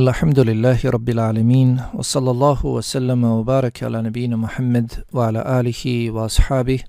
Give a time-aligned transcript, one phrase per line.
[0.00, 6.08] Alhamdulillahi Rabbil Alamin wa sallallahu wa sallama wa baraka ala nabina Muhammad wa ala alihi
[6.08, 6.80] wa ashabih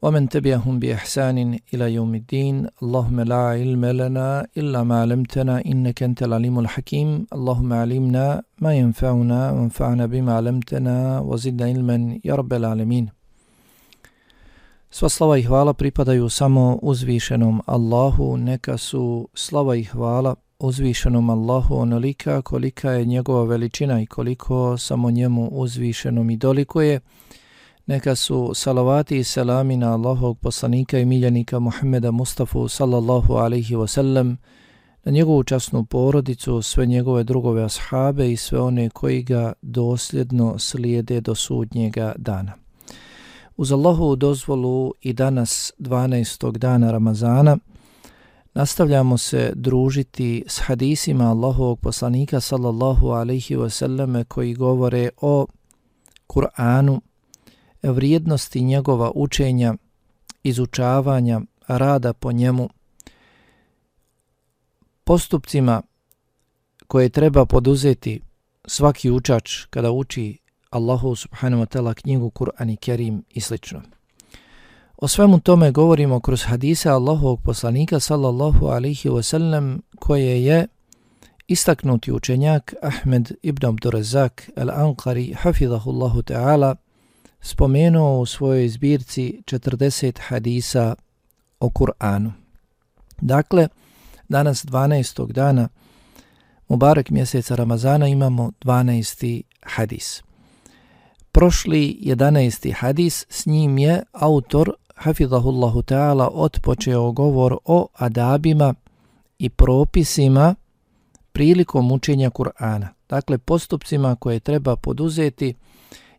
[0.00, 2.72] wa man tabi'ahum bi ihsanin ila yawmiddin.
[2.80, 7.28] Allahumma la ilma lana illa ma 'allamtana innaka antal alimul hakim.
[7.28, 13.12] Allahumma 'allimna ma yanfa'una wa anfa'na bima 'allamtana wa zidna ilman ya Rabbil alamin.
[14.88, 21.76] Sva slava i hvala pripadaju samo uzvišenom Allahu, neka su slava i hvala uzvišenom Allahu
[21.76, 27.00] onolika kolika je njegova veličina i koliko samo njemu uzvišenom i dolikuje.
[27.86, 34.36] Neka su salavati i selami na Allahovog poslanika i miljenika Muhammeda Mustafa sallallahu alaihi wasallam,
[35.04, 41.20] na njegovu časnu porodicu, sve njegove drugove ashabe i sve one koji ga dosljedno slijede
[41.20, 42.52] do sudnjega dana.
[43.56, 46.58] Uz Allahovu dozvolu i danas 12.
[46.58, 47.58] dana Ramazana,
[48.56, 55.46] Nastavljamo se družiti s hadisima Allahovog poslanika sallallahu alaihi wasallam koji govore o
[56.28, 57.00] Kur'anu,
[57.82, 59.74] vrijednosti njegova učenja,
[60.42, 62.68] izučavanja, rada po njemu,
[65.04, 65.82] postupcima
[66.86, 68.20] koje treba poduzeti
[68.66, 70.38] svaki učač kada uči
[70.70, 73.95] Allahu subhanahu wa ta'ala knjigu Kur'an i Kerim i slično.
[74.98, 80.66] O svemu tome govorimo kroz hadise Allahovog poslanika sallallahu alaihi wasallam koje je
[81.48, 86.76] istaknuti učenjak Ahmed ibn Abdurazak al-Anqari hafidhahullahu ta'ala
[87.40, 90.94] spomenuo u svojoj zbirci 40 hadisa
[91.60, 92.32] o Kur'anu.
[93.20, 93.68] Dakle,
[94.28, 95.32] danas 12.
[95.32, 95.68] dana
[96.68, 99.42] Mubarak mjeseca Ramazana imamo 12.
[99.62, 100.22] hadis.
[101.32, 102.74] Prošli 11.
[102.74, 108.74] hadis s njim je autor hafidhahullahu ta'ala otpočeo govor o adabima
[109.38, 110.54] i propisima
[111.32, 112.88] prilikom učenja Kur'ana.
[113.08, 115.54] Dakle, postupcima koje treba poduzeti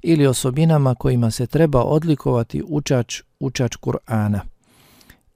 [0.01, 4.39] ili osobinama kojima se treba odlikovati učač, učač Kur'ana.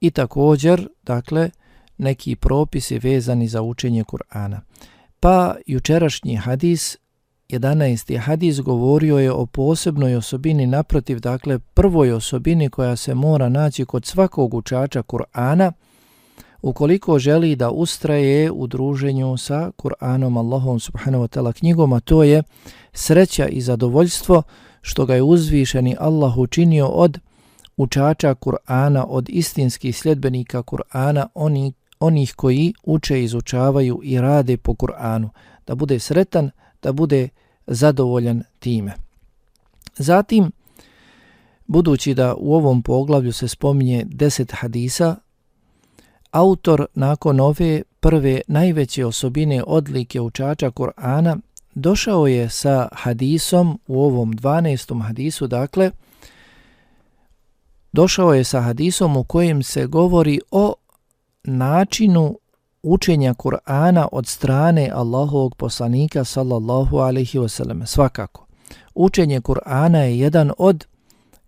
[0.02, 1.50] I također, dakle,
[1.98, 4.60] neki propisi vezani za učenje Kur'ana.
[5.20, 6.98] Pa jučerašnji hadis
[7.52, 8.20] 11.
[8.20, 14.06] hadis govorio je o posebnoj osobini naprotiv, dakle prvoj osobini koja se mora naći kod
[14.06, 15.72] svakog učača Kur'ana
[16.62, 22.24] ukoliko želi da ustraje u druženju sa Kur'anom Allahom subhanahu wa ta'ala knjigom, a to
[22.24, 22.44] je
[22.94, 24.44] sreća i zadovoljstvo
[24.82, 27.20] što ga je uzvišeni Allah učinio od
[27.78, 35.30] učača Kur'ana, od istinskih sljedbenika Kur'ana, oni, onih koji uče, izučavaju i rade po Kur'anu.
[35.68, 37.30] Da bude sretan, da bude
[37.68, 38.94] zadovoljan time.
[39.98, 40.52] Zatim,
[41.68, 45.16] budući da u ovom poglavlju se spominje deset hadisa,
[46.32, 51.38] autor nakon ove prve najveće osobine odlike učača Kur'ana
[51.76, 55.04] došao je sa hadisom u ovom 12.
[55.04, 55.92] hadisu, dakle,
[57.92, 60.74] došao je sa hadisom u kojem se govori o
[61.44, 62.38] načinu
[62.84, 67.86] učenja Kur'ana od strane Allahovog poslanika sallallahu alaihi wasallam.
[67.86, 68.46] Svakako,
[68.96, 70.86] učenje Kur'ana je jedan od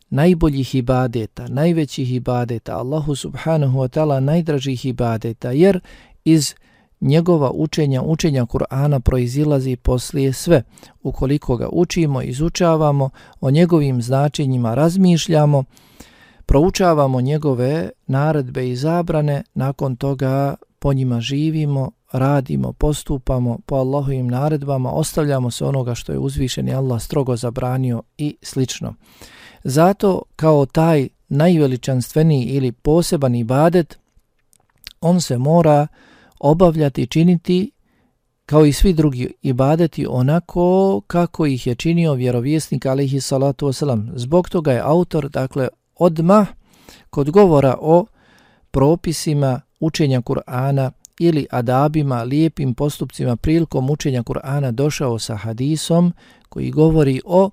[0.09, 5.79] najboljih ibadeta, najvećih ibadeta, Allahu subhanahu wa ta'ala najdražih ibadeta, jer
[6.25, 6.55] iz
[7.01, 10.63] njegova učenja, učenja Kur'ana proizilazi poslije sve.
[11.03, 13.09] Ukoliko ga učimo, izučavamo,
[13.41, 15.63] o njegovim značenjima razmišljamo,
[16.45, 24.91] proučavamo njegove naredbe i zabrane, nakon toga po njima živimo, radimo, postupamo po Allahovim naredbama,
[24.91, 28.93] ostavljamo se onoga što je uzvišeni Allah strogo zabranio i slično.
[29.63, 33.99] Zato kao taj najveličanstveniji ili poseban ibadet,
[35.01, 35.87] on se mora
[36.39, 37.71] obavljati, i činiti
[38.45, 44.11] kao i svi drugi ibadeti onako kako ih je činio vjerovjesnik alihi salatu wasalam.
[44.15, 46.47] Zbog toga je autor, dakle, odmah
[47.09, 48.05] kod govora o
[48.71, 56.13] propisima učenja Kur'ana ili adabima, lijepim postupcima prilikom učenja Kur'ana došao sa hadisom
[56.49, 57.49] koji govori o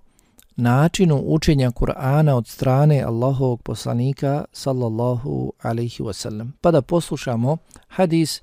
[0.56, 6.50] načinu učenja Kur'ana od strane Allahovog poslanika sallallahu alaihi wasallam.
[6.60, 7.56] Pa da poslušamo
[7.88, 8.42] hadis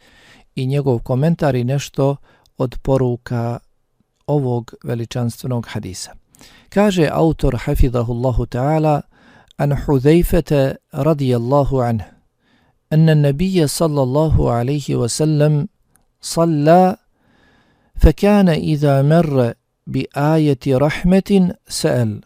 [0.55, 2.15] i njegov komentar i nešto
[2.57, 3.59] od poruka
[4.27, 6.11] ovog veličanstvenog hadisa.
[6.69, 9.01] Kaže autor hafidahullahu ta'ala
[9.57, 12.16] an Hudhejfete radijallahu anhu
[12.93, 15.67] أن النبي صلى الله عليه وسلم
[16.21, 16.97] صلى
[17.95, 19.53] فكان إذا مر
[19.87, 22.21] بآية رحمة سأل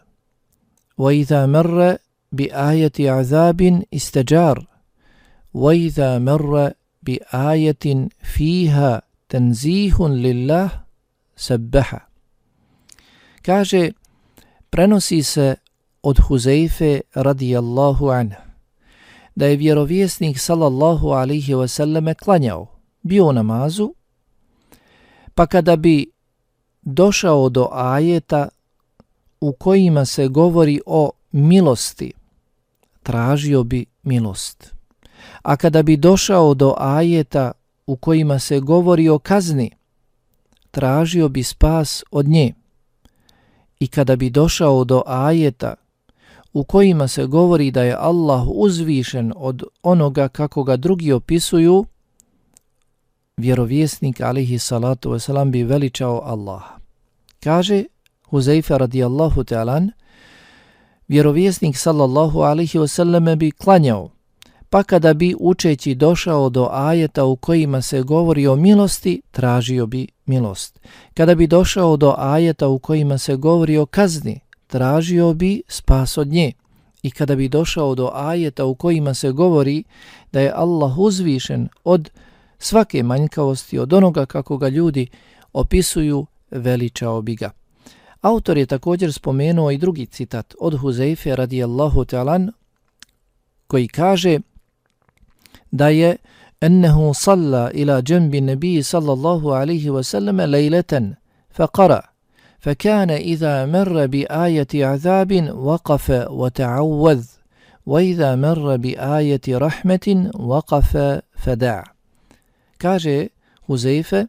[0.98, 1.96] وإذا مر
[2.32, 4.66] بآية عذاب استجار
[5.54, 6.72] وإذا مر
[7.02, 10.82] بآية فيها تنزيه لله
[11.42, 12.06] sebbeha.
[13.42, 13.92] Kaže,
[14.70, 15.54] prenosi se
[16.02, 18.51] od Huzeife radijallahu anha
[19.34, 22.66] da je vjerovjesnik sallallahu alihi wasallame klanjao,
[23.02, 23.94] bio u namazu,
[25.34, 26.10] pa kada bi
[26.82, 28.48] došao do ajeta
[29.40, 32.12] u kojima se govori o milosti,
[33.02, 34.74] tražio bi milost.
[35.42, 37.52] A kada bi došao do ajeta
[37.86, 39.70] u kojima se govori o kazni,
[40.70, 42.54] tražio bi spas od nje.
[43.80, 45.74] I kada bi došao do ajeta
[46.52, 51.84] u kojima se govori da je Allah uzvišen od onoga kako ga drugi opisuju,
[53.36, 56.78] vjerovjesnik alihi salatu wasalam bi veličao Allaha.
[57.40, 57.84] Kaže
[58.30, 59.90] Huzeyfe radijallahu ta'alan,
[61.08, 64.10] vjerovjesnik sallallahu alihi wasallam bi klanjao,
[64.70, 70.08] pa kada bi učeći došao do ajeta u kojima se govori o milosti, tražio bi
[70.26, 70.80] milost.
[71.14, 74.40] Kada bi došao do ajeta u kojima se govori o kazni,
[74.72, 76.52] tražio bi spas od nje.
[77.02, 79.84] I kada bi došao do ajeta u kojima se govori
[80.32, 82.10] da je Allah uzvišen od
[82.58, 85.06] svake manjkavosti, od onoga kako ga ljudi
[85.52, 87.50] opisuju, veličao bi ga.
[88.20, 92.50] Autor je također spomenuo i drugi citat od Huzeife radijallahu ta'alan
[93.66, 94.40] koji kaže
[95.70, 96.16] da je
[96.60, 101.14] ennehu salla ila džembi nebiji sallallahu alihi wasallam lejleten
[101.56, 102.11] faqara
[102.61, 107.25] فكان إذا مر بآية عذاب وقف وتعوذ
[107.85, 110.97] وإذا مر بآية رحمة وقف
[111.35, 111.83] فدع
[112.77, 113.27] kaže
[113.67, 114.25] Huzeife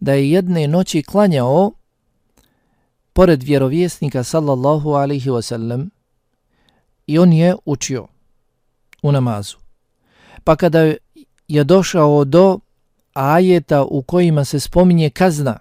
[0.00, 1.72] da je jedne noći klanjao
[3.12, 5.88] pored vjerovjesnika sallallahu alaihi wasallam
[7.06, 8.06] i on je učio
[9.02, 9.56] u namazu.
[10.44, 10.94] Pa kada
[11.48, 12.58] je došao do
[13.12, 15.58] ajeta u kojima se spominje kazna,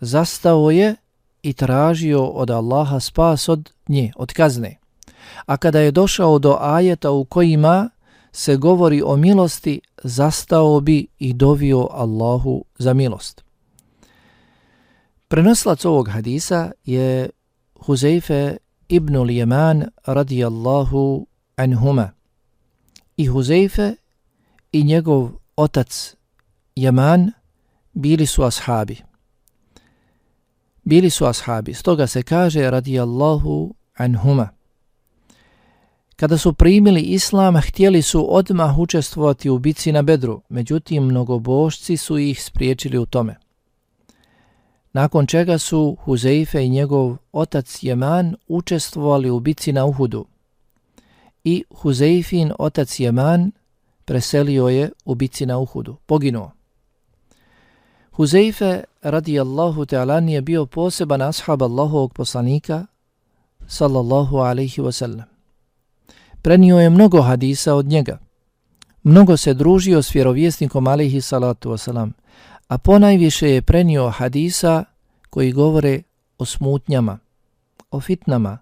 [0.00, 0.96] zastao je
[1.43, 4.77] i tražio od Allaha spas od nje, od kazne.
[5.45, 7.89] A kada je došao do ajeta u kojima
[8.31, 13.43] se govori o milosti, zastao bi i dovio Allahu za milost.
[15.27, 17.29] Prenoslac ovog hadisa je
[17.79, 18.57] Huzeife
[18.87, 22.11] ibn Lijeman radijallahu anhuma.
[23.17, 23.95] I Huzeife
[24.71, 26.15] i njegov otac
[26.75, 27.31] Jeman
[27.93, 29.08] bili su ashabi.
[30.83, 34.49] Bili su ashabi, stoga se kaže radijallahu anhuma.
[36.15, 42.17] Kada su primili islam, htjeli su odmah učestvovati u bici na bedru, međutim mnogobošci su
[42.17, 43.35] ih spriječili u tome.
[44.93, 50.25] Nakon čega su Huzeife i njegov otac Jeman učestvovali u bici na Uhudu.
[51.43, 53.51] I Huzeifin otac Jeman
[54.05, 56.51] preselio je u bici na Uhudu, poginuo.
[58.11, 62.85] Huzeife radijallahu ta'ala je bio poseban ashab Allahovog poslanika
[63.67, 65.23] sallallahu alaihi wasallam.
[66.41, 68.17] Prenio je mnogo hadisa od njega.
[69.03, 72.11] Mnogo se družio s vjerovjesnikom alaihi salatu wasalam,
[72.67, 74.83] a ponajviše je prenio hadisa
[75.29, 76.01] koji govore
[76.37, 77.19] o smutnjama,
[77.91, 78.57] o fitnama,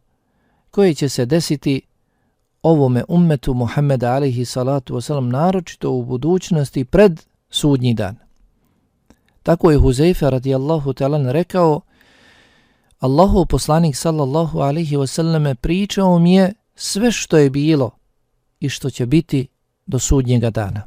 [0.72, 1.82] koje će se desiti
[2.64, 8.27] ovome ummetu Muhammeda alaihi salatu wasalam naročito u budućnosti pred sudnji dan.
[9.48, 11.82] Tako je Huzeyfe radijallahu talan rekao
[13.00, 17.92] Allahu poslanik sallallahu alaihi wasallame pričao mi je sve što je bilo
[18.60, 19.48] i što će biti
[19.86, 20.84] do sudnjega dana.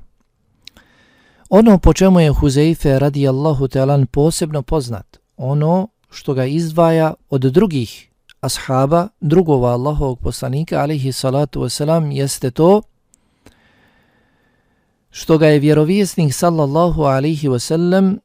[1.48, 8.10] Ono po čemu je Huzeyfe radijallahu talan posebno poznat, ono što ga izdvaja od drugih
[8.40, 12.82] ashaba, drugova Allahovog poslanika, alaihi salatu wasalam, jeste to
[15.10, 18.18] što ga je vjerovjesnik sallallahu alaihi wasallam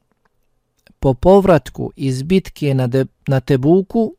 [1.06, 4.14] po povratku iz bitke na, de, na Tebuku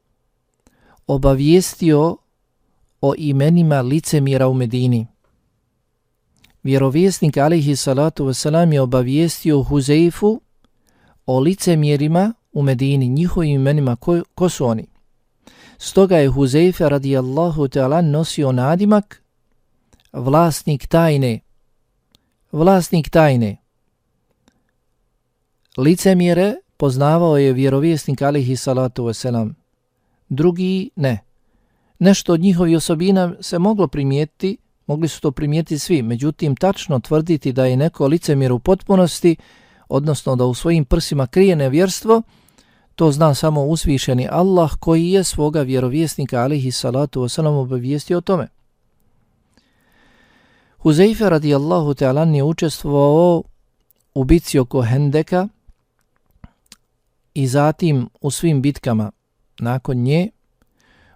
[1.08, 2.17] obavijestio
[3.01, 5.08] o imenima licemira u Medini.
[6.63, 10.41] Vjerovjesnik alihi salatu wasalam je obavijestio Huzeifu
[11.25, 14.88] o licemjerima u Medini, njihovim imenima, ko, ko su oni?
[15.77, 19.24] Stoga je Huzeife radijallahu ta'ala nosio nadimak
[20.13, 21.39] vlasnik tajne.
[22.51, 23.58] Vlasnik tajne.
[25.77, 29.53] Licemjere poznavao je vjerovjesnik alihi salatu wasalam.
[30.29, 31.19] Drugi ne.
[32.00, 34.57] Nešto od njihovi osobina se moglo primijetiti,
[34.88, 39.36] mogli su to primijetiti svi, međutim tačno tvrditi da je neko licemjer u potpunosti,
[39.89, 42.22] odnosno da u svojim prsima krije nevjerstvo,
[42.96, 48.48] to zna samo usvišeni Allah koji je svoga vjerovjesnika alihi salatu wasalam obavijestio o tome.
[50.77, 53.43] Huzeife radijallahu ta'ala je učestvovao
[54.13, 55.48] u bici oko Hendeka
[57.38, 59.12] i zatim u svim bitkama
[59.60, 60.29] nakon nje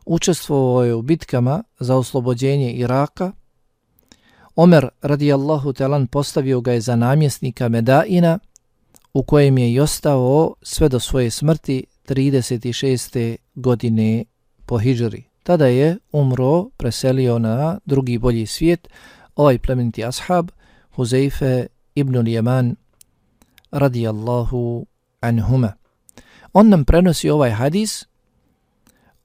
[0.05, 3.31] učestvovao je u bitkama za oslobođenje Iraka.
[4.55, 8.39] Omer radijallahu talan postavio ga je za namjesnika Medaina
[9.13, 13.35] u kojem je i ostao sve do svoje smrti 36.
[13.55, 14.25] godine
[14.65, 15.23] po Hidžri.
[15.43, 18.87] Tada je umro, preselio na drugi bolji svijet,
[19.35, 20.49] ovaj plemeniti ashab,
[20.91, 22.75] Huzeife ibn Ljeman,
[23.71, 24.85] radijallahu
[25.19, 25.80] anhuma.
[26.53, 28.05] On nam prenosi ovaj hadis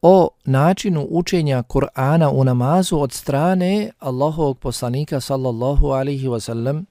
[0.03, 6.85] o načinu učenja Kur'ana u namazu od strane Allahovog poslanika sallallahu alihi wasallam,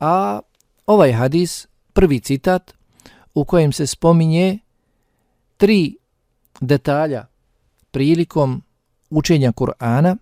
[0.00, 0.40] a
[0.86, 2.72] ovaj hadis, prvi citat,
[3.34, 4.58] u kojem se spominje
[5.56, 5.96] tri
[6.60, 7.26] detalja
[7.90, 8.62] prilikom
[9.10, 10.16] učenja Kur'ana,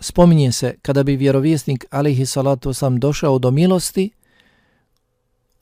[0.00, 4.10] spominje se kada bi vjerovjesnik alihi salatu sam došao do milosti,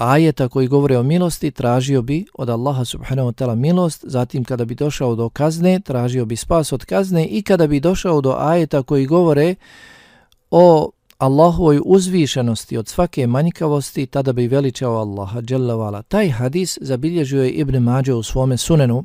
[0.02, 4.64] ajeta koji govore o milosti, tražio bi od Allaha subhanahu wa ta'ala milost, zatim kada
[4.64, 8.82] bi došao do kazne, tražio bi spas od kazne i kada bi došao do ajeta
[8.82, 9.54] koji govore
[10.50, 15.42] o Allahovoj uzvišenosti od svake manjkavosti, tada bi veličao Allaha.
[15.48, 19.04] Jalla Taj hadis zabilježio je Ibn Mađe u svome sunenu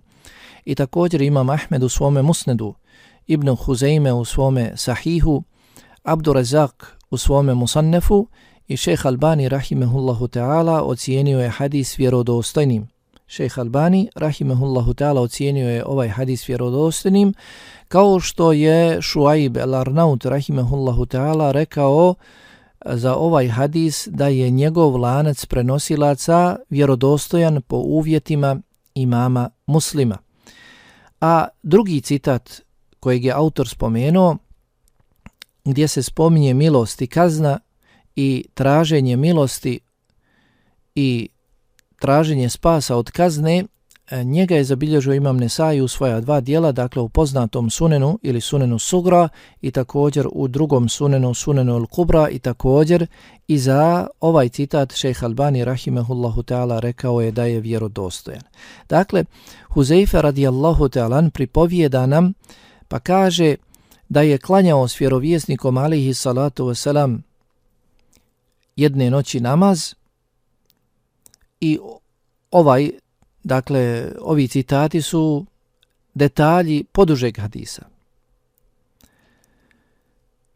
[0.65, 2.73] i također imam Ahmed u svome musnedu,
[3.27, 5.43] Ibn Huzeime u svome sahihu,
[6.03, 8.27] Abdurazak u svome musannefu
[8.67, 12.87] i šeh Albani rahimehullahu ta'ala ocijenio je hadis vjerodostojnim.
[13.27, 17.33] Šejh Albani rahimehullahu ta'ala ocijenio je ovaj hadis vjerodostojnim
[17.87, 22.15] kao što je Šuaib el-Arnaut rahimehullahu ta'ala rekao
[22.85, 28.57] za ovaj hadis da je njegov lanac prenosilaca vjerodostojan po uvjetima
[28.95, 30.17] imama muslima.
[31.21, 32.61] A drugi citat
[32.99, 34.37] kojeg je autor spomenuo,
[35.65, 37.59] gdje se spominje milost i kazna
[38.17, 39.79] i traženje milosti
[40.95, 41.29] i
[41.99, 43.65] traženje spasa od kazne,
[44.09, 48.41] e, njega je zabilježio Imam Nesai u svoja dva dijela, dakle u poznatom sunenu ili
[48.41, 49.29] sunenu Sugra
[49.61, 53.07] i također u drugom sunenu, sunenu al-kubra i također
[53.47, 58.43] i za ovaj citat šejh Albani rahimehullahu ta'ala rekao je da je vjerodostojan.
[58.89, 59.23] Dakle,
[59.69, 62.33] Huzeyfe radijallahu ta'ala pripovijeda nam
[62.87, 63.55] pa kaže
[64.09, 67.27] da je klanjao s vjerovjesnikom alihi salatu wasalam
[68.77, 69.93] jedne noći namaz
[71.61, 71.79] i
[72.51, 72.91] ovaj,
[73.43, 75.45] dakle, ovi citati su
[76.13, 77.85] detalji podužeg hadisa.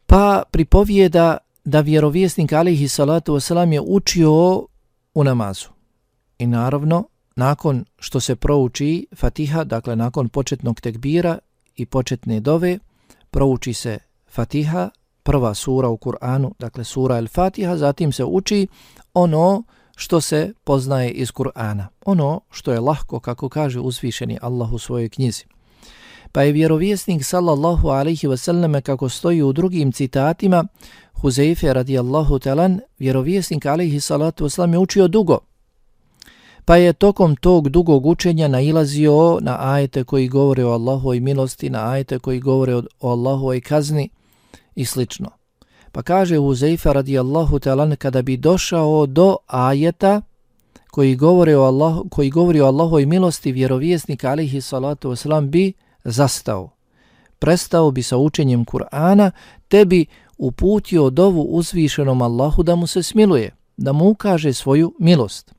[0.06, 4.66] Pa pripovijeda da vjerovjesnik alihi salatu wasalam je učio
[5.14, 5.68] u namazu.
[6.38, 7.04] I naravno,
[7.36, 11.38] nakon što se prouči Fatiha, dakle nakon početnog tekbira
[11.76, 12.78] i početne dove,
[13.30, 13.98] prouči se
[14.30, 14.90] Fatiha,
[15.22, 18.66] prva sura u Kur'anu, dakle sura El-Fatiha, zatim se uči
[19.14, 19.62] ono
[19.96, 25.08] što se poznaje iz Kur'ana, ono što je lahko, kako kaže uzvišeni Allah u svojoj
[25.08, 25.44] knjizi.
[26.32, 30.64] Pa je vjerovjesnik sallallahu alaihi wasallam kako stoji u drugim citatima
[31.12, 35.38] Huzeife radijallahu talan, vjerovjesnik alaihi salatu wasallam je učio dugo,
[36.64, 41.90] pa je tokom tog dugog učenja nailazio na ajete koji govore o Allahovoj milosti, na
[41.90, 44.08] ajete koji govore o Allahovoj kazni
[44.74, 45.30] i slično.
[45.92, 50.22] Pa kaže Huzeifa radijallahu talan kada bi došao do ajeta
[50.90, 55.72] koji govori o Allahu koji govori o Allahovoj milosti vjerovjesnik alihi salatu wasalam bi
[56.04, 56.70] zastao.
[57.38, 59.30] Prestao bi sa učenjem Kur'ana
[59.68, 60.06] te bi
[60.38, 65.54] uputio dovu uzvišenom Allahu da mu se smiluje, da mu ukaže svoju milost.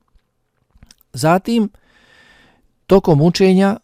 [1.14, 1.70] Zatim,
[2.88, 3.78] tokom učenja,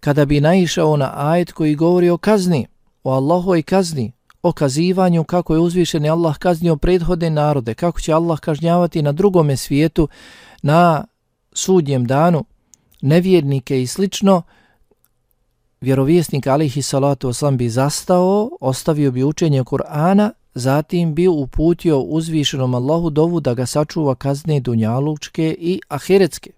[0.00, 2.66] kada bi naišao na ajet koji govori o kazni,
[3.04, 4.12] o Allahovoj kazni,
[4.48, 9.56] o kazivanju kako je uzvišeni Allah kaznio prethodne narode, kako će Allah kažnjavati na drugome
[9.56, 10.08] svijetu,
[10.62, 11.04] na
[11.52, 12.44] sudnjem danu,
[13.00, 14.42] nevjernike i slično,
[15.80, 23.10] vjerovjesnik alihi salatu oslam bi zastao, ostavio bi učenje Kur'ana, zatim bi uputio uzvišenom Allahu
[23.10, 26.55] dovu da ga sačuva kazne dunjalučke i ahiretske.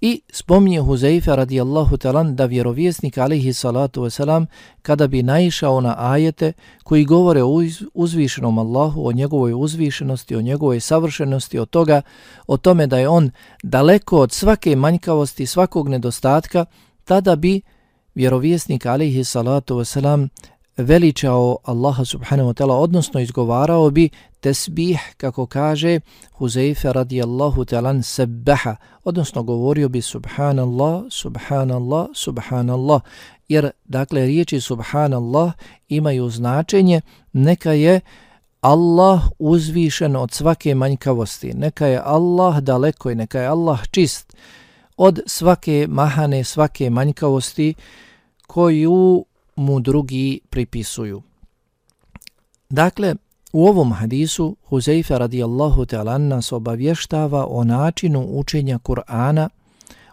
[0.00, 4.46] I spominje Huzeife radijallahu talan da vjerovjesnik alihi salatu wasalam
[4.82, 6.52] kada bi naišao na ajete
[6.84, 7.62] koji govore o
[7.94, 12.02] uzvišenom Allahu, o njegovoj uzvišenosti, o njegovoj savršenosti, o toga,
[12.46, 13.30] o tome da je on
[13.62, 16.64] daleko od svake manjkavosti, svakog nedostatka,
[17.04, 17.60] tada bi
[18.14, 20.28] vjerovjesnik alihi salatu wasalam
[20.78, 24.08] veličao Allaha subhanahu wa ta'ala, odnosno izgovarao bi
[24.40, 26.00] tesbih, kako kaže
[26.32, 33.00] Huzeife radijallahu ta'ala sebbaha, odnosno govorio bi subhanallah, subhanallah, subhanallah,
[33.48, 35.52] jer dakle riječi subhanallah
[35.88, 37.00] imaju značenje,
[37.32, 38.00] neka je
[38.60, 44.36] Allah uzvišen od svake manjkavosti, neka je Allah daleko i neka je Allah čist
[44.96, 47.74] od svake mahane, svake manjkavosti
[48.46, 49.24] koju
[49.58, 51.22] mu drugi pripisuju.
[52.70, 53.14] Dakle,
[53.52, 59.48] u ovom hadisu Huzeyfe radijallahu ta'ala nas obavještava o načinu učenja Kur'ana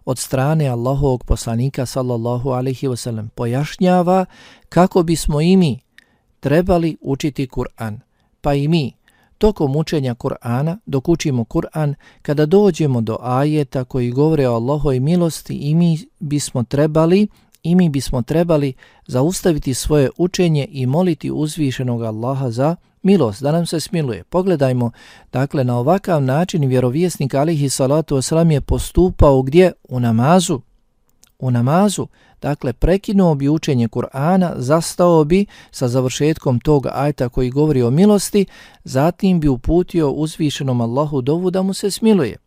[0.05, 3.29] od strane Allahovog poslanika sallallahu alaihi wasallam.
[3.29, 4.25] Pojašnjava
[4.69, 5.79] kako bismo i mi
[6.39, 7.99] trebali učiti Kur'an.
[8.41, 8.93] Pa i mi,
[9.37, 15.53] tokom učenja Kur'ana, dok učimo Kur'an, kada dođemo do ajeta koji govore o Allahoj milosti
[15.53, 17.27] i mi bismo trebali
[17.65, 18.73] i mi bismo trebali
[19.07, 24.23] zaustaviti svoje učenje i moliti uzvišenog Allaha za milost, da nam se smiluje.
[24.23, 24.91] Pogledajmo,
[25.31, 29.71] dakle, na ovakav način vjerovjesnik alihi salatu wasalam je postupao gdje?
[29.89, 30.61] U namazu.
[31.39, 32.07] U namazu,
[32.41, 38.45] dakle, prekinuo bi učenje Kur'ana, zastao bi sa završetkom tog ajta koji govori o milosti,
[38.83, 42.44] zatim bi uputio uzvišenom Allahu dovu da mu se smiluje.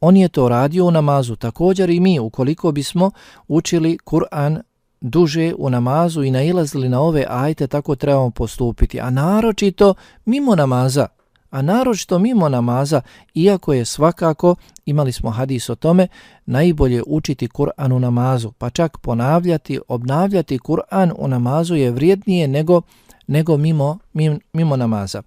[0.00, 3.10] On je to radio u namazu, također i mi, ukoliko bismo
[3.48, 4.60] učili Kur'an
[5.00, 9.00] duže u namazu i nailazili na ove ajte, tako trebamo postupiti.
[9.00, 11.06] A naročito mimo namaza,
[11.50, 13.00] a naročito mimo namaza,
[13.34, 14.54] iako je svakako,
[14.86, 16.08] imali smo hadis o tome,
[16.46, 22.82] najbolje učiti Kur'an u namazu, pa čak ponavljati, obnavljati Kur'an u namazu je vrijednije nego,
[23.26, 25.22] nego mimo, mimo, mimo namaza.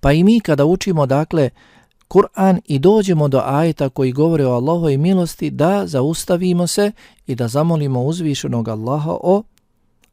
[0.00, 1.50] Pa i mi kada učimo, dakle,
[2.12, 6.92] Kur'an i dođemo do ajeta koji govore o Allahoj milosti da zaustavimo se
[7.26, 9.42] i da zamolimo uzvišenog Allaha o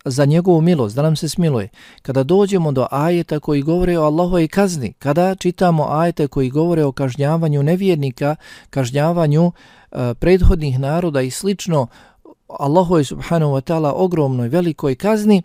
[0.06, 1.70] za njegovu milost, da nam se smiluje.
[2.01, 6.91] Kada dođemo do ajeta koji govore o Allahoj kazni, kada čitamo ajete koji govore o
[6.91, 8.36] kažnjavanju nevjernika,
[8.70, 9.51] kažnjavanju
[9.91, 11.88] e, prethodnih naroda i slično,
[12.48, 15.44] Allahoj subhanahu wa ta'ala ogromnoj velikoj kazni,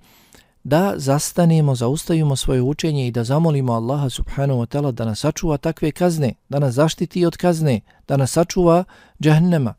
[0.65, 5.57] da zastanemo, zaustavimo svoje učenje i da zamolimo Allaha subhanahu wa ta'ala da nas sačuva
[5.57, 8.85] takve kazne, da nas zaštiti od kazne, da nas sačuva
[9.21, 9.75] džahnema.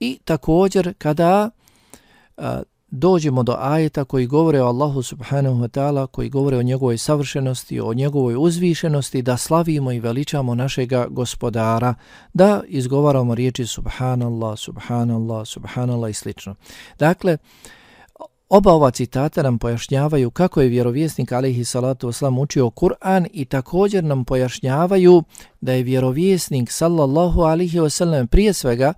[0.00, 1.50] I također kada
[2.36, 6.98] a, dođemo do ajeta koji govore o Allahu subhanahu wa ta'ala, koji govore o njegovoj
[6.98, 11.94] savršenosti, o njegovoj uzvišenosti, da slavimo i veličamo našega gospodara,
[12.32, 16.54] da izgovaramo riječi subhanallah, subhanallah, subhanallah i slično.
[16.98, 17.36] Dakle,
[18.50, 24.04] Oba ova citata nam pojašnjavaju kako je vjerovjesnik alihi salatu oslam učio Kur'an i također
[24.04, 25.22] nam pojašnjavaju
[25.60, 28.92] da je vjerovjesnik sallallahu alaihi wasallam prije svega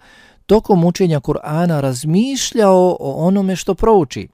[0.46, 4.28] tokom učenja Kur'ana razmišljao o onome što prouči.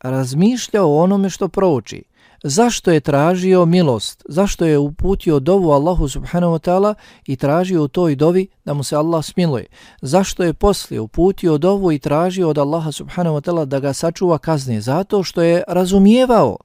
[0.00, 2.02] Razmišljao o onome što prouči
[2.42, 6.94] zašto je tražio milost, zašto je uputio dovu Allahu subhanahu wa ta'ala
[7.26, 9.66] i tražio u toj dovi da mu se Allah smiluje.
[10.02, 14.38] Zašto je poslije uputio dovu i tražio od Allaha subhanahu wa ta'ala da ga sačuva
[14.38, 14.80] kazne?
[14.80, 16.56] Zato što je razumijevao,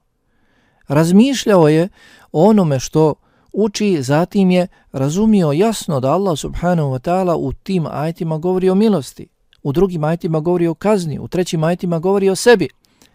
[0.88, 1.88] razmišljao je
[2.32, 3.14] o onome što
[3.52, 8.74] uči, zatim je razumio jasno da Allah subhanahu wa ta'ala u tim ajtima govori o
[8.74, 9.28] milosti,
[9.62, 12.68] u drugim ajtima govori o kazni, u trećim ajtima govori o sebi.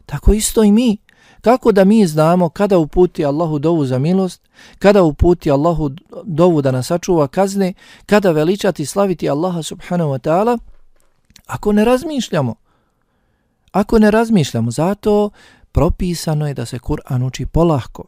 [0.05, 0.97] Tako isto i mi.
[1.41, 4.41] Kako da mi znamo kada uputi Allahu dovu za milost,
[4.79, 5.89] kada uputi Allahu
[6.23, 7.73] dovu da nas sačuva kazne,
[8.05, 10.57] kada veličati slaviti Allaha subhanahu wa ta'ala,
[11.45, 12.55] ako ne razmišljamo.
[13.71, 15.29] Ako ne razmišljamo, zato
[15.71, 18.03] propisano je da se Kur'an uči polahko,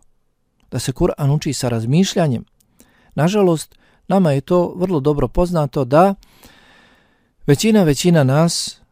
[0.72, 2.46] da se Kur'an uči sa razmišljanjem.
[3.16, 3.76] Nažalost,
[4.08, 6.16] nama je to vrlo dobro poznato da
[7.48, 8.83] većina, većina nas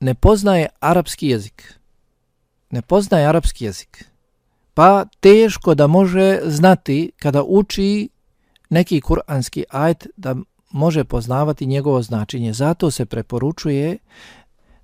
[0.00, 1.74] ne poznaje arapski jezik.
[2.70, 4.04] Ne poznaje arapski jezik.
[4.74, 8.08] Pa teško da može znati kada uči
[8.70, 10.36] neki kuranski ajet da
[10.70, 12.52] može poznavati njegovo značenje.
[12.52, 13.98] Zato se preporučuje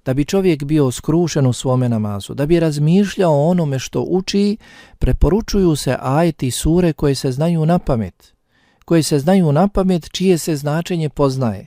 [0.05, 4.57] da bi čovjek bio skrušen u svome namazu, da bi razmišljao o onome što uči,
[4.99, 8.35] preporučuju se ajeti sure koje se znaju na pamet,
[8.85, 11.67] koje se znaju na pamet, čije se značenje poznaje.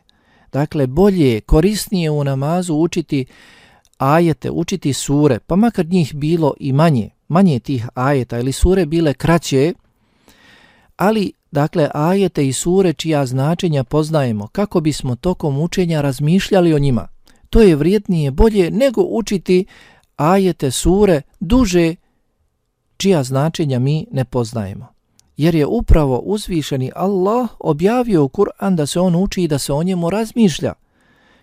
[0.55, 3.25] Dakle, bolje, korisnije u namazu učiti
[3.97, 9.13] ajete, učiti sure, pa makar njih bilo i manje, manje tih ajeta ili sure bile
[9.13, 9.73] kraće,
[10.97, 17.07] ali, dakle, ajete i sure čija značenja poznajemo, kako bismo tokom učenja razmišljali o njima.
[17.49, 19.65] To je vrijednije, bolje nego učiti
[20.15, 21.95] ajete, sure, duže,
[22.97, 24.94] čija značenja mi ne poznajemo
[25.37, 29.73] jer je upravo uzvišeni Allah objavio u Kur'an da se on uči i da se
[29.73, 30.73] o njemu razmišlja,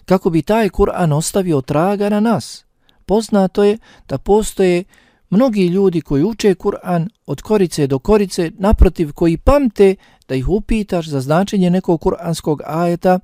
[0.05, 2.65] kako bi taj Kur'an ostavio traga na nas.
[3.07, 3.79] Poznato je
[4.09, 4.85] da postoje
[5.31, 9.95] mnogi ljudi koji uče Kur'an od korice do korice, naprotiv koji pamte
[10.29, 13.21] da ih upitaš za značenje nekog kur'anskog ajeta,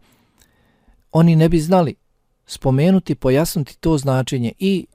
[1.12, 1.94] oni ne bi znali
[2.46, 4.86] spomenuti, pojasniti to značenje i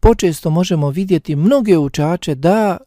[0.00, 2.78] počesto možemo vidjeti mnoge učače da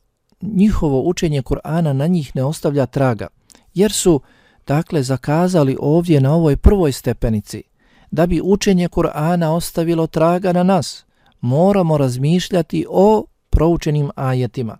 [0.53, 3.27] njihovo učenje Kur'ana na njih ne ostavlja traga.
[3.75, 4.21] jer su
[4.67, 7.63] dakle zakazali ovdje na ovoj prvoj stepenici
[8.12, 11.05] da bi učenje Kur'ana ostavilo traga na nas.
[11.41, 14.77] Moramo razmišljati o proučenim ajetima.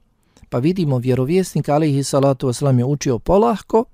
[0.49, 3.86] Pa vidimo vjerovjesnik alihi salatu wasalam je učio polahko,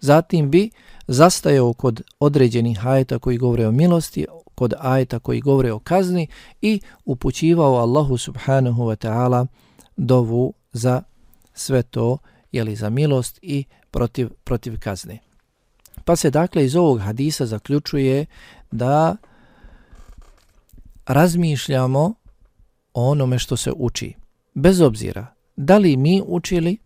[0.00, 0.70] zatim bi
[1.06, 6.26] zastajao kod određenih ajeta koji govore o milosti, kod ajeta koji govore o kazni
[6.62, 9.46] i upućivao Allahu subhanahu wa ta'ala
[9.96, 11.02] dovu za
[11.54, 12.18] sve to,
[12.52, 15.18] jeli za milost i protiv, protiv kazne.
[16.04, 18.26] Pa se dakle iz ovog hadisa zaključuje
[18.70, 19.16] da
[21.06, 22.14] razmišljamo
[22.94, 24.14] o onome što se uči.
[24.54, 26.76] Bez obzira da li mi učili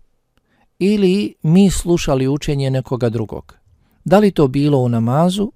[0.78, 3.56] ili mi slušali učenje nekoga drugog.
[4.04, 5.52] Da li to bilo u namazu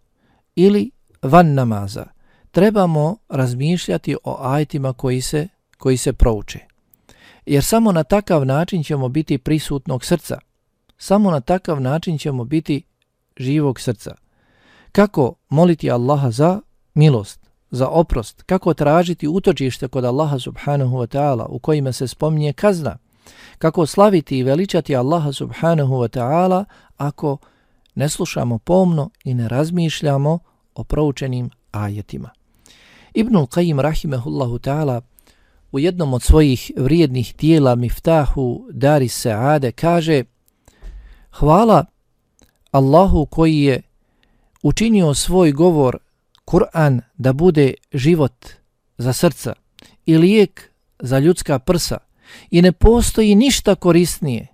[0.54, 0.90] ili
[1.22, 2.06] van namaza.
[2.50, 6.67] Trebamo razmišljati o ajtima koji se, koji se prouče.
[7.48, 10.38] Jer samo na takav način ćemo biti prisutnog srca.
[10.98, 12.82] Samo na takav način ćemo biti
[13.36, 14.14] živog srca.
[14.92, 16.60] Kako moliti Allaha za
[16.94, 22.52] milost, za oprost, kako tražiti utočište kod Allaha subhanahu wa ta'ala u kojima se spominje
[22.52, 22.98] kazna,
[23.58, 26.64] kako slaviti i veličati Allaha subhanahu wa ta'ala
[26.96, 27.38] ako
[27.94, 30.38] ne slušamo pomno i ne razmišljamo
[30.74, 32.30] o proučenim ajetima.
[33.14, 35.00] Ibnul Qayyim rahimehullahu ta'ala
[35.72, 40.24] u jednom od svojih vrijednih dijela Miftahu Dari Saade kaže
[41.30, 41.84] Hvala
[42.70, 43.82] Allahu koji je
[44.62, 45.98] učinio svoj govor
[46.44, 48.46] Kur'an da bude život
[48.98, 49.52] za srca
[50.06, 51.98] i lijek za ljudska prsa
[52.50, 54.46] i ne postoji ništa korisnije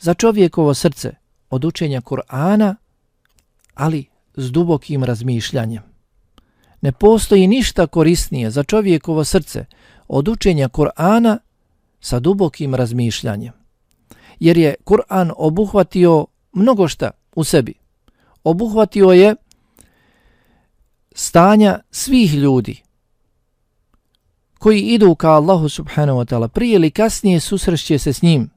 [0.00, 1.14] za čovjekovo srce
[1.50, 2.74] od učenja Kur'ana,
[3.74, 5.82] ali s dubokim razmišljanjem.
[6.80, 9.64] Ne postoji ništa korisnije za čovjekovo srce
[10.08, 11.38] od učenja Kur'ana
[12.00, 13.52] sa dubokim razmišljanjem.
[14.40, 17.74] Jer je Kur'an obuhvatio mnogo šta u sebi.
[18.44, 19.34] Obuhvatio je
[21.12, 22.82] stanja svih ljudi
[24.58, 28.50] koji idu ka Allahu subhanahu wa ta'ala prije ili kasnije susrešće se s njim.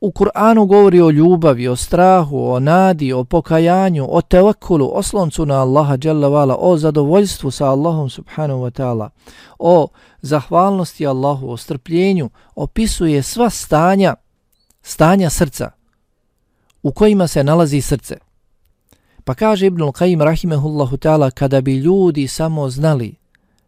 [0.00, 5.46] U Kur'anu govori o ljubavi, o strahu, o nadi, o pokajanju, o tevakulu, o sloncu
[5.46, 5.96] na Allaha
[6.30, 9.10] vala, o zadovoljstvu sa Allahom subhanahu wa ta'ala,
[9.58, 9.88] o
[10.22, 14.14] zahvalnosti Allahu, o strpljenju, opisuje sva stanja,
[14.82, 15.70] stanja srca
[16.82, 18.16] u kojima se nalazi srce.
[19.24, 23.14] Pa kaže Ibnul Qayyim rahimehullahu ta'ala kada bi ljudi samo znali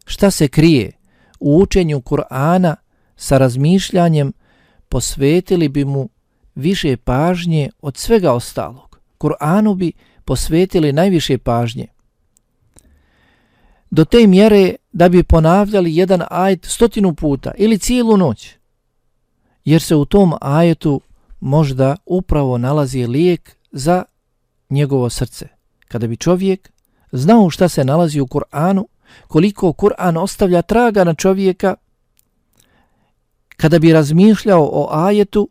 [0.05, 0.91] šta se krije
[1.39, 2.75] u učenju Kur'ana
[3.15, 4.33] sa razmišljanjem
[4.89, 6.09] posvetili bi mu
[6.59, 8.99] više pažnje od svega ostalog.
[9.17, 9.91] Kur'anu bi
[10.25, 11.87] posvetili najviše pažnje.
[13.91, 18.55] Do te mjere da bi ponavljali jedan ajet stotinu puta ili cijelu noć.
[19.65, 21.01] Jer se u tom ajetu
[21.39, 24.03] možda upravo nalazi lijek za
[24.69, 25.47] njegovo srce.
[25.87, 26.71] Kada bi čovjek
[27.11, 28.85] znao šta se nalazi u Kur'anu,
[29.27, 31.75] koliko Kur'an ostavlja traga na čovjeka,
[33.57, 35.49] kada bi razmišljao o ajetu,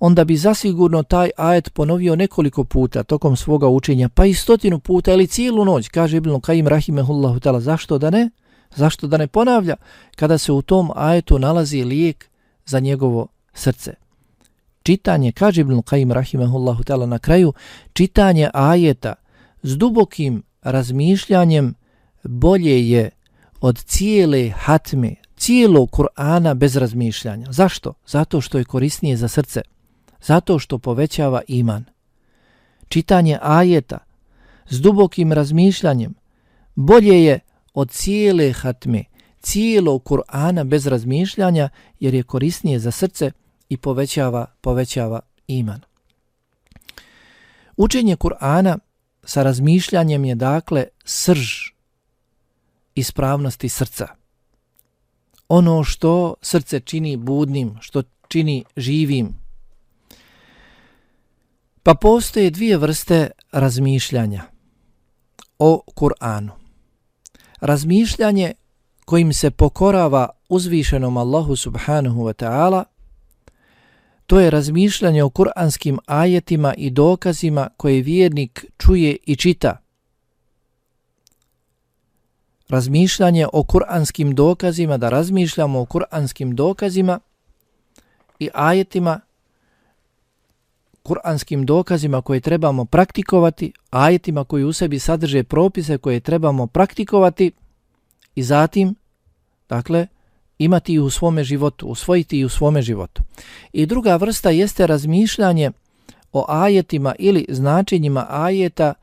[0.00, 5.12] onda bi zasigurno taj ajet ponovio nekoliko puta tokom svoga učenja, pa i stotinu puta
[5.12, 8.30] ili cijelu noć, kaže Ibn Kajim Rahimehullahu ta'ala, zašto da ne?
[8.74, 9.76] Zašto da ne ponavlja
[10.16, 12.30] kada se u tom ajetu nalazi lijek
[12.64, 13.94] za njegovo srce?
[14.82, 17.52] Čitanje, kaže Ibn Kajim Rahimehullahu ta'ala na kraju,
[17.92, 19.14] čitanje ajeta
[19.62, 21.74] s dubokim razmišljanjem
[22.24, 23.10] bolje je
[23.60, 27.52] od cijele hatme, cijelo Kur'ana bez razmišljanja.
[27.52, 27.92] Zašto?
[28.06, 29.62] Zato što je korisnije za srce.
[30.26, 31.84] Zato što povećava iman.
[32.88, 33.98] Čitanje ajeta
[34.68, 36.14] s dubokim razmišljanjem
[36.74, 37.40] bolje je
[37.74, 39.04] od cijele hatme,
[39.40, 41.68] cijelo Kur'ana bez razmišljanja
[42.00, 43.30] jer je korisnije za srce
[43.68, 45.80] i povećava, povećava iman.
[47.76, 48.78] Učenje Kur'ana
[49.24, 51.48] sa razmišljanjem je dakle srž
[52.94, 54.08] ispravnosti srca.
[55.48, 59.45] Ono što srce čini budnim, što čini živim.
[61.86, 64.42] Pa postoje dvije vrste razmišljanja
[65.58, 66.50] o Kur'anu.
[67.60, 68.52] Razmišljanje
[69.04, 72.84] kojim se pokorava uzvišenom Allahu subhanahu wa ta'ala
[74.26, 79.76] To je razmišljanje o kuranskim ajetima i dokazima koje vjernik čuje i čita.
[82.68, 87.20] Razmišljanje o kuranskim dokazima, da razmišljamo o kuranskim dokazima
[88.38, 89.20] i ajetima,
[91.06, 97.52] kuranskim dokazima koje trebamo praktikovati, ajetima koji u sebi sadrže propise koje trebamo praktikovati
[98.34, 98.94] i zatim,
[99.68, 100.06] dakle,
[100.58, 103.22] imati ih u svome životu, usvojiti ih u svome životu.
[103.72, 105.70] I druga vrsta jeste razmišljanje
[106.32, 108.94] o ajetima ili značenjima ajeta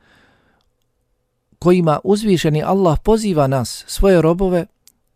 [1.58, 4.66] kojima uzvišeni Allah poziva nas, svoje robove,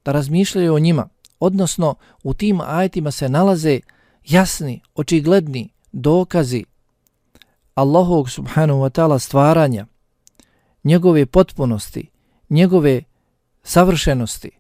[0.05, 1.09] da razmišljaju o njima.
[1.40, 3.81] Odnosno, u tim ajetima se nalaze
[4.24, 6.64] jasni, očigledni dokazi
[7.79, 9.87] Allahovog subhanahu wa ta'ala stvaranja,
[10.85, 12.11] njegove potpunosti,
[12.51, 13.03] njegove
[13.62, 14.51] savršenosti.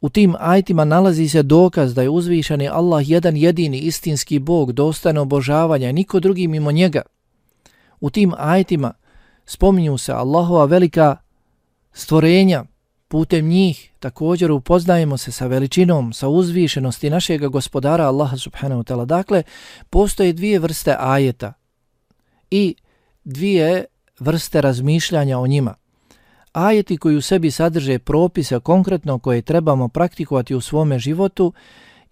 [0.00, 5.22] U tim ajtima nalazi se dokaz da je uzvišeni Allah jedan jedini istinski Bog, dostano
[5.22, 7.02] obožavanja, niko drugi mimo njega.
[8.00, 8.92] U tim ajtima
[9.46, 11.16] spominju se Allahova velika
[11.92, 12.64] stvorenja,
[13.08, 19.04] putem njih također upoznajemo se sa veličinom, sa uzvišenosti našeg gospodara Allaha subhanahu wa ta'ala.
[19.04, 19.42] Dakle,
[19.90, 21.52] postoje dvije vrste ajeta
[22.54, 22.74] i
[23.24, 23.84] dvije
[24.18, 25.74] vrste razmišljanja o njima.
[26.52, 31.52] Ajeti koji u sebi sadrže propise konkretno koje trebamo praktikovati u svome životu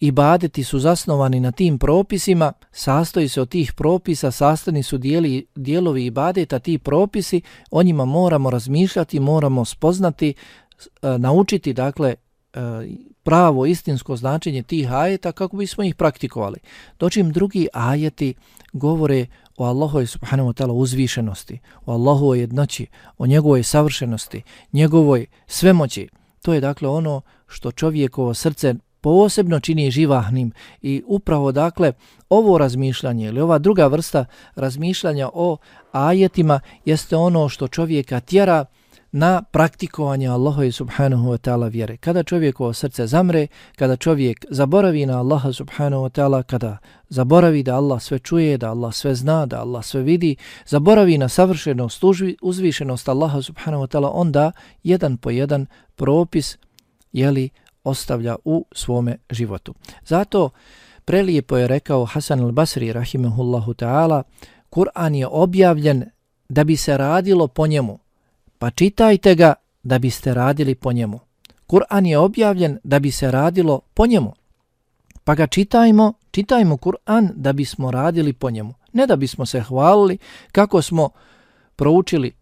[0.01, 5.47] i badeti su zasnovani na tim propisima, sastoji se od tih propisa, sastavni su dijeli,
[5.55, 10.35] dijelovi i badeta, ti propisi, o njima moramo razmišljati, moramo spoznati,
[11.03, 12.15] e, naučiti, dakle,
[12.53, 12.59] e,
[13.23, 16.59] pravo istinsko značenje tih ajeta kako bismo ih praktikovali.
[16.99, 18.35] Dočim drugi ajeti
[18.73, 22.87] govore o Allahove subhanahu wa ta'ala uzvišenosti, o Allahovoj jednoći,
[23.19, 26.09] o njegovoj savršenosti, njegovoj svemoći.
[26.43, 31.93] To je dakle ono što čovjekovo srce posebno čini živahnim i upravo dakle
[32.29, 35.57] ovo razmišljanje ili ova druga vrsta razmišljanja o
[35.93, 38.65] ajetima jeste ono što čovjeka tjera
[39.13, 41.97] na praktikovanje Allaha subhanahu wa ta'ala vjere.
[41.97, 43.47] Kada čovjekovo srce zamre,
[43.77, 48.71] kada čovjek zaboravi na Allaha subhanahu wa ta'ala, kada zaboravi da Allah sve čuje, da
[48.71, 52.03] Allah sve zna, da Allah sve vidi, zaboravi na savršenost,
[52.43, 56.57] uzvišenost Allaha subhanahu wa ta'ala, onda jedan po jedan propis
[57.13, 57.51] jeli,
[57.85, 59.75] ostavlja u svome životu.
[60.07, 60.51] Zato
[61.05, 64.23] prelijepo je rekao Hasan al-Basri rahimahullahu ta'ala,
[64.71, 66.05] Kur'an je objavljen
[66.49, 67.99] da bi se radilo po njemu,
[68.63, 71.21] pa čitajte ga da biste radili po njemu.
[71.67, 74.35] Kur'an je objavljen da bi se radilo po njemu.
[75.25, 78.75] Pa ga čitajmo, čitajmo Kur'an da bismo radili po njemu.
[78.93, 80.19] Ne da bismo se hvalili
[80.53, 81.11] kako smo
[81.77, 82.33] proučili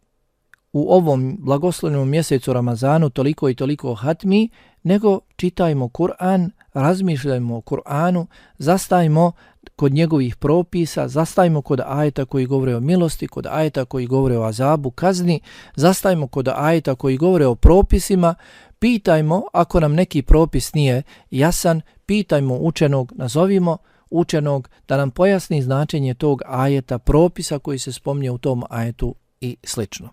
[0.72, 4.48] u ovom blagoslovnom mjesecu Ramazanu toliko i toliko hatmi,
[4.82, 8.26] nego čitajmo Kur'an, razmišljajmo o Kur'anu,
[8.58, 9.32] zastajmo
[9.80, 14.42] kod njegovih propisa, zastajmo kod ajeta koji govore o milosti, kod ajeta koji govore o
[14.42, 15.40] azabu, kazni,
[15.76, 18.34] zastajmo kod ajeta koji govore o propisima,
[18.78, 23.76] pitajmo ako nam neki propis nije jasan, pitajmo učenog, nazovimo
[24.10, 29.56] učenog da nam pojasni značenje tog ajeta, propisa koji se spomnje u tom ajetu i
[29.64, 30.08] slično.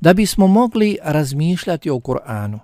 [0.00, 2.58] Da bismo mogli razmišljati o Kur'anu,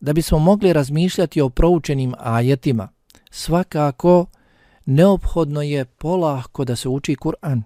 [0.00, 2.88] da bismo mogli razmišljati o proučenim ajetima,
[3.30, 4.26] svakako
[4.86, 7.62] neophodno je polahko da se uči Kur'an.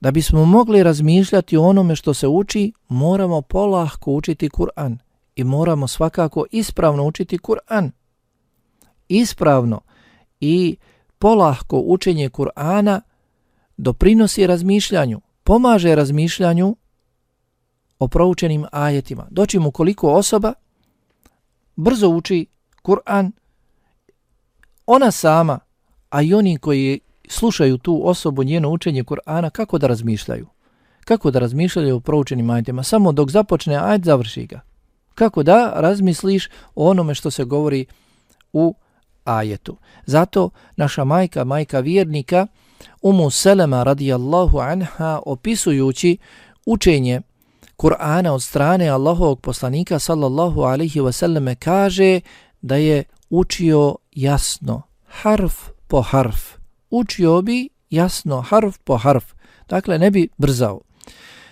[0.00, 4.98] Da bismo mogli razmišljati o onome što se uči, moramo polahko učiti Kur'an
[5.36, 7.90] i moramo svakako ispravno učiti Kur'an.
[9.08, 9.80] Ispravno
[10.40, 10.76] i
[11.18, 13.00] polahko učenje Kur'ana
[13.76, 16.76] doprinosi razmišljanju, pomaže razmišljanju
[17.98, 19.26] o proučenim ajetima.
[19.30, 20.52] Doći mu koliko osoba
[21.76, 22.46] brzo uči
[22.82, 23.32] Kur'an,
[24.86, 25.58] ona sama,
[26.14, 30.46] a i oni koji slušaju tu osobu njeno učenje Kur'ana, kako da razmišljaju?
[31.04, 32.82] Kako da razmišljaju o proučenim ajdima?
[32.82, 34.60] Samo dok započne ajet, završi ga.
[35.14, 37.86] Kako da razmisliš o onome što se govori
[38.52, 38.74] u
[39.24, 39.76] ajetu?
[40.06, 42.46] Zato naša majka, majka vjernika,
[43.02, 46.16] Umu Selema radijallahu anha, opisujući
[46.66, 47.20] učenje
[47.76, 52.20] Kur'ana od strane Allahovog poslanika sallallahu alaihi wasallam kaže
[52.62, 56.52] da je učio jasno, harf po harf.
[56.90, 59.24] Učio bi jasno, harf po harf.
[59.68, 60.80] Dakle, ne bi brzao.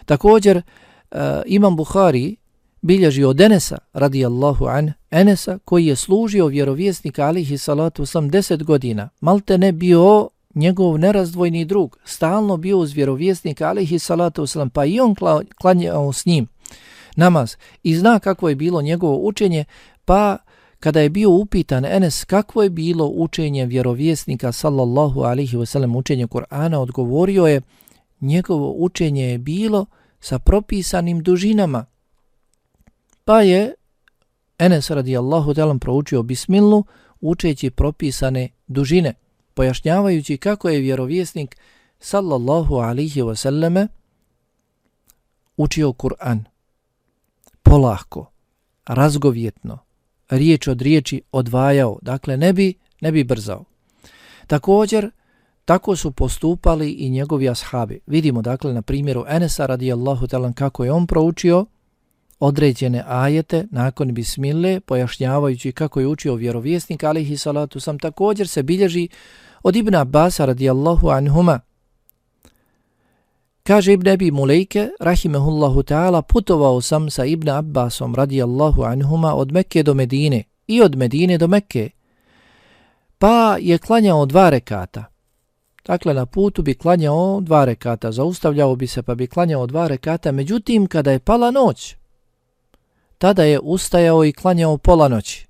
[0.07, 2.37] Također, uh, Imam Buhari
[2.81, 9.09] bilježi od Enesa, radijallahu an, Enesa, koji je služio vjerovjesnika alihi salatu sam deset godina.
[9.21, 15.01] Malte ne bio njegov nerazdvojni drug, stalno bio uz vjerovjesnika, alihi salatu sam, pa i
[15.01, 15.15] on
[15.55, 16.49] klanjao s njim
[17.17, 19.65] namaz i zna kako je bilo njegovo učenje,
[20.05, 20.37] pa
[20.83, 26.77] kada je bio upitan Enes kakvo je bilo učenje vjerovjesnika, sallallahu alihi wasallam, učenje Kur'ana,
[26.77, 27.61] odgovorio je,
[28.21, 29.87] njegovo učenje je bilo
[30.21, 31.87] sa propisanim dužinama.
[33.25, 33.75] Pa je
[34.59, 36.85] Enes radijallahu talam proučio bismilu
[37.21, 39.15] učeći propisane dužine
[39.55, 41.57] pojašnjavajući kako je vjerovjesnik
[41.99, 43.87] sallallahu alihi wasallame
[45.57, 46.45] učio Kur'an
[47.63, 48.27] Polahko,
[48.87, 49.79] razgovjetno,
[50.33, 53.65] riječ od riječi odvajao, dakle ne bi, ne bi brzao.
[54.47, 55.11] Također,
[55.65, 58.01] Tako su postupali i njegovi ashabi.
[58.07, 61.67] Vidimo dakle na primjeru Enesa radijallahu talan kako je on proučio
[62.41, 69.09] određene ajete nakon bismile pojašnjavajući kako je učio vjerovjesnik alihi salatu sam također se bilježi
[69.63, 71.61] od Ibn Abbasa radijallahu anhuma.
[73.63, 79.83] Kaže Ibn Abi Mulejke, rahimehullahu ta'ala, putovao sam sa Ibn Abbasom radijallahu anhuma od Mekke
[79.83, 81.91] do Medine i od Medine do Mekke,
[83.19, 85.05] pa je klanjao dva rekata.
[85.85, 90.33] Dakle, na putu bi klanjao dva rekata, zaustavljao bi se pa bi klanjao dva rekata,
[90.33, 91.97] međutim, kada je pala noć,
[93.19, 95.47] tada je ustajao i klanjao pola noći.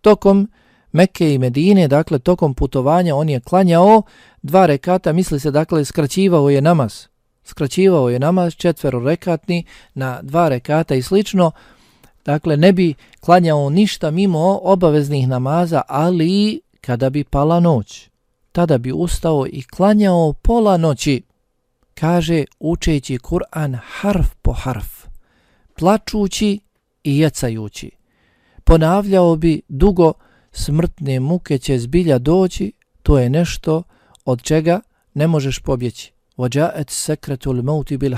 [0.00, 0.50] Tokom
[0.92, 4.02] Mekke i Medine, dakle, tokom putovanja on je klanjao
[4.42, 7.07] dva rekata, misli se, dakle, skraćivao je namaz.
[7.48, 11.50] Skraćivao je namaz četvero rekatni na dva rekata i slično,
[12.24, 18.08] dakle, ne bi klanjao ništa mimo obaveznih namaza, ali kada bi pala noć,
[18.52, 21.22] tada bi ustao i klanjao pola noći,
[21.94, 25.06] kaže učeći Kur'an harf po harf,
[25.78, 26.60] plačući
[27.04, 27.90] i jecajući.
[28.64, 30.12] Ponavljao bi dugo,
[30.52, 33.82] smrtne muke će zbilja doći, to je nešto
[34.24, 34.80] od čega
[35.14, 36.17] ne možeš pobjeći.
[36.38, 38.14] Vođaet sekretul mauti bil.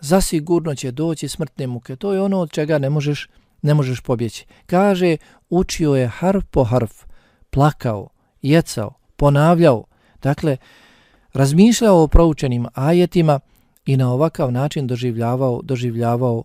[0.00, 3.28] Zasigurno će doći smrtne muke, to je ono od čega ne možeš,
[3.62, 4.46] ne možeš pobjeći.
[4.66, 5.16] Kaže,
[5.50, 7.04] učio je harf po harf,
[7.50, 8.08] plakao,
[8.42, 9.84] jecao, ponavljao,
[10.22, 10.56] dakle,
[11.32, 13.40] razmišljao o proučenim ajetima
[13.86, 16.44] i na ovakav način doživljavao, doživljavao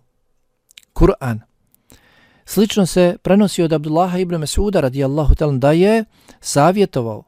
[0.94, 1.40] Kur'an.
[2.44, 6.04] Slično se prenosi od Abdullaha ibn Mesuda radijallahu talan da je
[6.40, 7.22] savjetovao.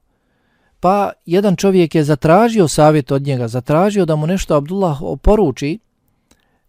[0.81, 5.79] Pa jedan čovjek je zatražio savjet od njega, zatražio da mu nešto Abdullah oporuči,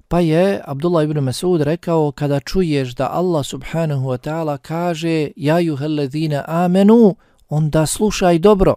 [0.07, 5.59] pa je Abdullah ibn Mesud rekao kada čuješ da Allah subhanahu wa ta'ala kaže ja
[5.59, 7.15] juhellezine amenu,
[7.49, 8.75] onda slušaj dobro.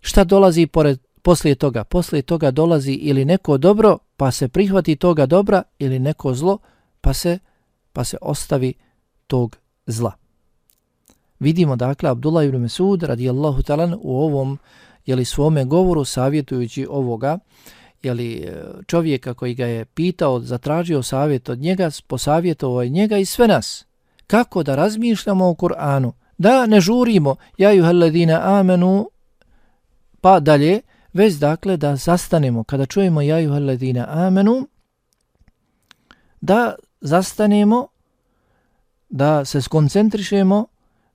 [0.00, 1.84] Šta dolazi pored, poslije toga?
[1.84, 6.58] Poslije toga dolazi ili neko dobro, pa se prihvati toga dobra, ili neko zlo,
[7.00, 7.38] pa se
[7.92, 8.74] pa se ostavi
[9.26, 10.19] tog zla.
[11.40, 14.58] Vidimo dakle Abdullah ibn Mesud radijallahu talan u ovom
[15.06, 17.38] jeli, svome govoru savjetujući ovoga
[18.02, 23.24] jeli, e, čovjeka koji ga je pitao, zatražio savjet od njega, posavjetovao je njega i
[23.24, 23.86] sve nas.
[24.26, 26.12] Kako da razmišljamo o Kur'anu?
[26.38, 29.10] Da ne žurimo, ja ju heledina amenu,
[30.20, 30.80] pa dalje,
[31.12, 34.68] već dakle da zastanemo, kada čujemo ja ju heledina amenu,
[36.40, 37.86] da zastanemo,
[39.08, 40.66] da se skoncentrišemo,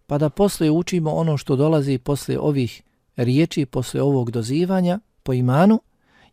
[0.07, 2.81] pa da posle učimo ono što dolazi posle ovih
[3.15, 5.79] riječi, posle ovog dozivanja po imanu,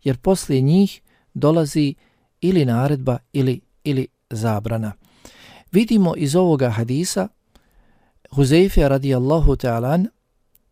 [0.02, 1.00] jer posle njih
[1.35, 1.94] dolazi
[2.40, 4.92] ili naredba ili, ili zabrana.
[5.72, 7.28] Vidimo iz ovoga hadisa
[8.30, 10.06] Huzeyfe radijallahu ta'alan,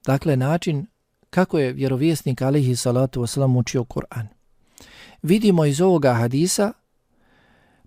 [0.06, 0.86] dakle način
[1.30, 4.26] kako je vjerovjesnik alihi salatu wasalam učio Kur'an.
[5.22, 6.72] Vidimo iz ovoga hadisa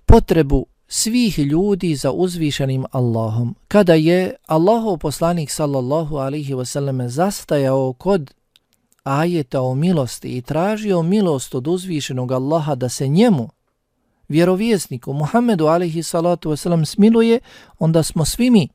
[0.05, 3.55] potrebu svih ljudi za uzvišenim Allahom.
[3.67, 8.33] Kada je Allahov poslanik sallallahu alihi wasallam zastajao kod
[9.03, 13.49] ajeta o milosti i tražio milost od uzvišenog Allaha da se njemu,
[14.27, 17.39] vjerovjesniku Muhammedu alihi salatu wasallam smiluje,
[17.79, 18.67] onda smo svi mi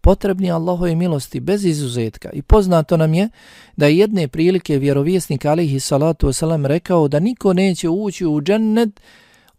[0.00, 2.30] potrebni Allahove milosti bez izuzetka.
[2.30, 3.28] I poznato nam je
[3.76, 9.00] da je jedne prilike vjerovjesnik alihi salatu wasallam rekao da niko neće ući u džennet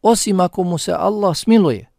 [0.06, 1.90] osim ako mu se Allah smiluje.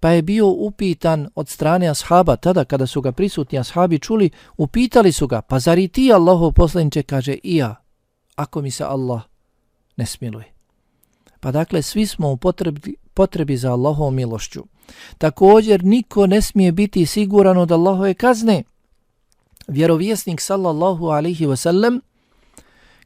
[0.00, 5.12] Pa je bio upitan od strane ashaba, tada kada su ga prisutni ashabi čuli, upitali
[5.12, 7.74] su ga, pa zar i ti Allahov poslaniče kaže i ja,
[8.36, 9.22] ako mi se Allah
[9.96, 10.52] ne smiluje.
[11.40, 14.64] Pa dakle, svi smo u potrebi, potrebi za Allahovom milošću.
[15.18, 18.62] Također, niko ne smije biti siguran od Allahove kazne.
[19.68, 22.00] Vjerovjesnik sallallahu alihi wasallam,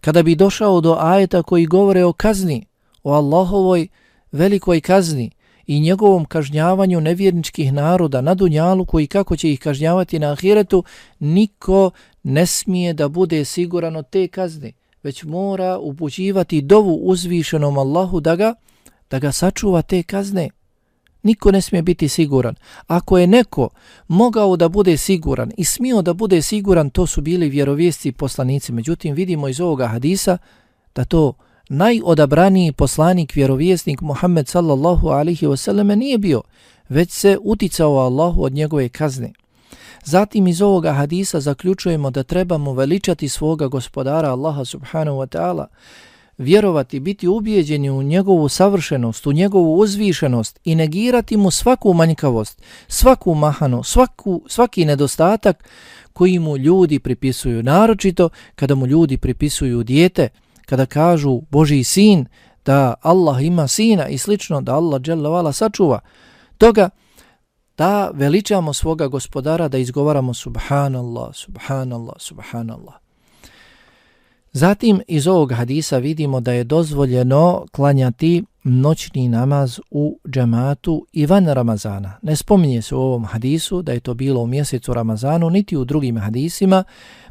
[0.01, 2.67] kada bi došao do ajeta koji govore o kazni,
[3.03, 3.89] o Allahovoj
[4.33, 5.31] velikoj kazni
[5.67, 10.85] i njegovom kažnjavanju nevjerničkih naroda na Dunjalu koji kako će ih kažnjavati na Ahiretu,
[11.19, 11.91] niko
[12.23, 18.37] ne smije da bude siguran od te kazne, već mora upućivati dovu uzvišenom Allahu da
[18.37, 18.55] ga,
[19.11, 20.51] da ga sačuva te kazne.
[21.23, 22.55] Niko ne smije biti siguran.
[22.87, 23.69] Ako je neko
[24.09, 28.73] mogao da bude siguran i smio da bude siguran, to su bili vjerovijesti poslanici.
[28.73, 30.39] Međutim, vidimo iz ovoga hadisa
[30.95, 31.33] da to
[31.69, 36.43] najodabraniji poslanik, vjerovjesnik Muhammed sallallahu alihi wasallam nije bio,
[36.89, 39.33] već se uticao Allahu od njegove kazne.
[40.05, 45.67] Zatim iz ovoga hadisa zaključujemo da trebamo veličati svoga gospodara Allaha subhanahu wa ta'ala,
[46.39, 53.35] vjerovati, biti ubijeđeni u njegovu savršenost, u njegovu uzvišenost i negirati mu svaku manjkavost, svaku
[53.35, 55.65] mahanu, svaku, svaki nedostatak
[56.13, 57.63] koji mu ljudi pripisuju.
[57.63, 60.29] Naročito kada mu ljudi pripisuju dijete,
[60.69, 62.27] kada kažu Boži sin,
[62.65, 66.01] da Allah ima sina i slično, da Allah dželavala sačuva.
[66.59, 66.91] Toga
[67.79, 72.95] da veličamo svoga gospodara, da izgovaramo subhanallah, subhanallah, subhanallah.
[74.53, 81.47] Zatim iz ovog hadisa vidimo da je dozvoljeno klanjati noćni namaz u džematu i van
[81.47, 82.19] Ramazana.
[82.23, 85.85] Ne spominje se u ovom hadisu da je to bilo u mjesecu Ramazanu, niti u
[85.85, 86.85] drugim hadisima,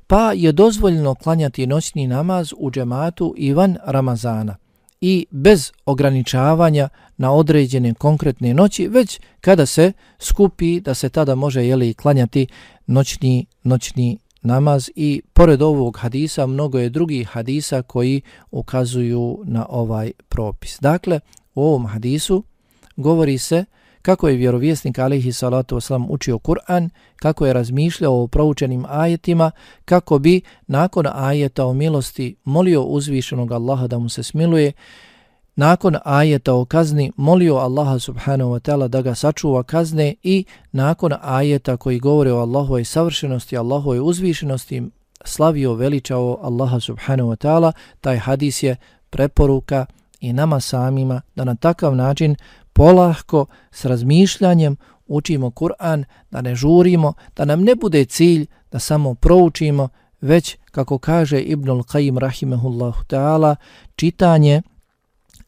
[0.08, 4.56] pa je dozvoljeno klanjati noćni namaz u džematu i van Ramazana
[5.02, 11.66] i bez ograničavanja na određene konkretne noći, već kada se skupi da se tada može
[11.66, 12.48] jeli, klanjati
[12.88, 20.12] noćni, noćni namaz i pored ovog hadisa mnogo je drugih hadisa koji ukazuju na ovaj
[20.30, 20.78] propis.
[20.82, 21.20] Dakle,
[21.56, 22.44] u ovom hadisu
[22.96, 23.66] govori se
[24.08, 29.52] kako je vjerovjesnik alaihi salatu wasalam učio Kur'an, kako je razmišljao o proučenim ajetima,
[29.86, 34.72] kako bi nakon ajeta o milosti molio uzvišenog Allaha da mu se smiluje,
[35.56, 41.14] nakon ajeta o kazni molio Allaha subhanahu wa ta'ala da ga sačuva kazne i nakon
[41.22, 44.84] ajeta koji govore o Allahovoj savršenosti, Allahovoj uzvišenosti,
[45.26, 48.76] slavio, veličao Allaha subhanahu wa ta'ala, taj hadis je
[49.10, 49.86] preporuka
[50.20, 52.36] i nama samima da na takav način
[52.78, 59.14] polahko s razmišljanjem učimo Kur'an, da ne žurimo, da nam ne bude cilj da samo
[59.14, 59.90] proučimo,
[60.22, 63.56] već, kako kaže Ibnul Qayyim rahimehullahu ta'ala,
[63.96, 64.62] čitanje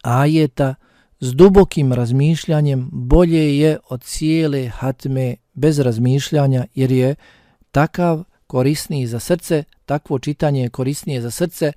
[0.01, 0.75] ajeta
[1.19, 7.15] s dubokim razmišljanjem bolje je od cijele hatme bez razmišljanja, jer je
[7.71, 11.71] takav korisniji za srce, takvo čitanje je korisnije za srce,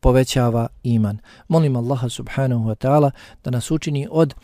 [0.00, 1.18] povećava iman.
[1.48, 3.10] Molim Allaha subhanahu wa ta'ala
[3.44, 4.34] da nas učini od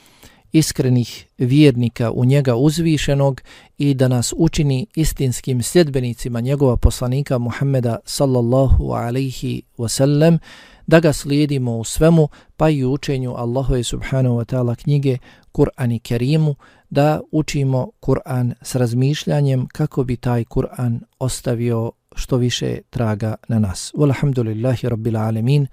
[0.53, 3.43] iskrenih vjernika u njega uzvišenog
[3.79, 10.39] i da nas učini istinskim sljedbenicima njegova poslanika Muhammeda sallallahu alaihi wasallam,
[10.87, 15.19] da ga slijedimo u svemu, pa i u učenju Allahove subhanahu wa ta'ala knjige
[15.53, 16.55] Kur'an i Kerimu,
[16.91, 23.93] da učimo Kur'an s razmišljanjem kako bi taj Kur'an ostavio što više traga na nas.
[23.95, 25.67] Walhamdulillahi rabbil alemin.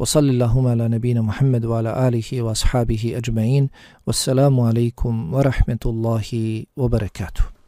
[0.00, 3.68] وصل اللهم على نبينا محمد وعلى آله وأصحابه أجمعين
[4.06, 7.59] والسلام عليكم ورحمة الله وبركاته.